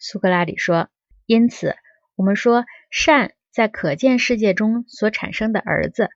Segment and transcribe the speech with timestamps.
[0.00, 0.88] 苏格拉底说
[1.26, 1.76] ：“因此，
[2.16, 6.08] 我们说善在可见世界中所产生的儿子，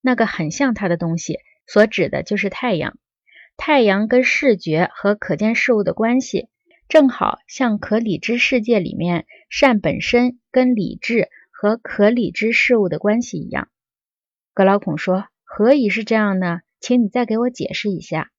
[0.00, 2.98] 那个很像他的东西，所指的就是太阳。
[3.56, 6.48] 太阳跟视觉和可见事物的关系，
[6.88, 13.70] 正好像可理知世界里面善本身跟理智和可理知事物的关系一样。”
[14.52, 16.62] 格劳孔说：“何以是这样呢？
[16.80, 18.32] 请你再给我解释一下。”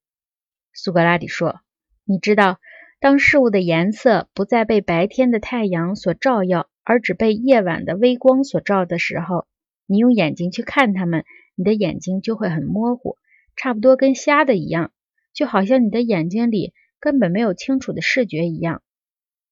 [0.73, 1.61] 苏格拉底说
[2.03, 2.59] ：“你知道，
[3.01, 9.47] 当事物的颜色不再被白天的太阳所照耀，而只被夜晚的微光所照的时候，
[9.87, 13.17] 你用眼睛去看它们，你的眼睛就会很模糊，
[13.55, 14.91] 差不多跟瞎的一样，
[15.33, 18.83] 就好像你的眼睛里根本没有清楚的视觉一样。”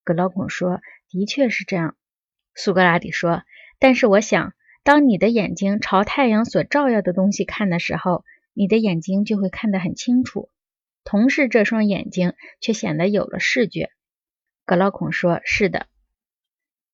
[0.05, 0.79] 格劳孔说
[1.09, 1.95] ：“的确是这样。”
[2.53, 3.41] 苏格拉底说
[3.79, 10.49] ：“但是我想，当你的眼睛朝太阳所照耀的东西看的时候，你的眼睛就会看得很清楚。”
[11.09, 13.89] 同时，这双眼睛却显得有了视觉。
[14.63, 15.87] 格劳孔说：“是的。”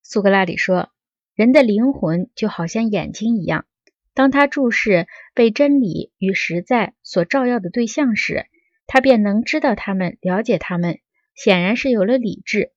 [0.03, 0.89] 苏格拉底说
[1.35, 3.65] ：“人的灵魂就好像眼睛一样，
[4.13, 8.45] 当他注视被真理与实在所照耀的对象时，
[8.87, 10.99] 他便能知道他们，了解他们，
[11.35, 12.71] 显然是有了理智。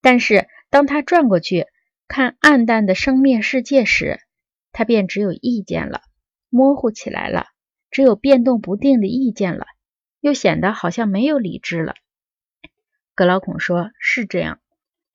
[0.00, 1.66] 但是，当他转过去
[2.08, 4.18] 看暗淡的生灭世界时，
[4.72, 6.00] 他便只有意见了，
[6.48, 7.46] 模糊起来了，
[7.92, 9.64] 只有变动不定的意见了。”
[10.22, 11.94] 又显得好像没有理智了。
[13.14, 14.60] 格老孔说：“是这样。”